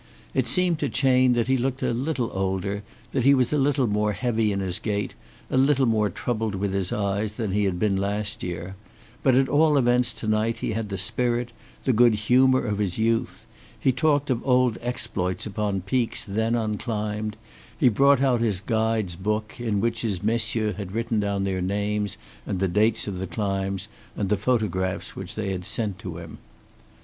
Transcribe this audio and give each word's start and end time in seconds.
It 0.33 0.47
seemed 0.47 0.79
to 0.79 0.89
Chayne 0.89 1.33
that 1.33 1.47
he 1.47 1.57
looked 1.57 1.83
a 1.83 1.93
little 1.93 2.31
older, 2.33 2.81
that 3.11 3.23
he 3.23 3.35
was 3.35 3.53
a 3.53 3.57
little 3.59 3.85
more 3.85 4.13
heavy 4.13 4.51
in 4.51 4.59
his 4.59 4.79
gait, 4.79 5.13
a 5.51 5.57
little 5.57 5.85
more 5.85 6.09
troubled 6.09 6.55
with 6.55 6.73
his 6.73 6.91
eyes 6.91 7.33
than 7.33 7.51
he 7.51 7.65
had 7.65 7.77
been 7.77 7.95
last 7.97 8.41
year. 8.41 8.75
But 9.21 9.35
at 9.35 9.47
all 9.47 9.77
events 9.77 10.11
to 10.13 10.27
night 10.27 10.57
he 10.57 10.71
had 10.73 10.89
the 10.89 10.97
spirit, 10.97 11.51
the 11.83 11.93
good 11.93 12.15
humor 12.15 12.63
of 12.65 12.79
his 12.79 12.97
youth. 12.97 13.45
He 13.79 13.91
talked 13.91 14.31
of 14.31 14.43
old 14.43 14.79
exploits 14.81 15.45
upon 15.45 15.81
peaks 15.81 16.23
then 16.25 16.55
unclimbed, 16.55 17.35
he 17.77 17.87
brought 17.87 18.21
out 18.23 18.41
his 18.41 18.59
guide's 18.59 19.15
book, 19.15 19.59
in 19.59 19.81
which 19.81 20.01
his 20.01 20.23
messieurs 20.23 20.77
had 20.77 20.93
written 20.93 21.19
down 21.19 21.43
their 21.43 21.61
names 21.61 22.17
and 22.47 22.59
the 22.59 22.67
dates 22.67 23.07
of 23.07 23.19
the 23.19 23.27
climbs, 23.27 23.87
and 24.17 24.29
the 24.29 24.35
photographs 24.35 25.15
which 25.15 25.35
they 25.35 25.51
had 25.51 25.63
sent 25.63 25.99
to 25.99 26.17
him. 26.17 26.39